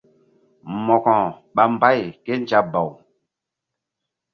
[0.85, 1.15] Mo̧ko
[1.55, 2.89] ɓa mbay kézabaw.